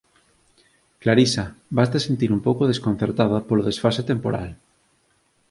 Clarisa, 1.05 1.45
vaste 1.79 1.99
sentir 2.07 2.29
un 2.35 2.39
pouco 2.47 2.63
desconcertada 2.71 3.37
polo 3.47 3.63
desfase 3.69 4.01
temporal. 4.11 4.49